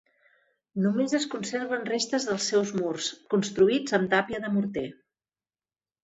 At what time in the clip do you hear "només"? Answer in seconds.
0.83-1.11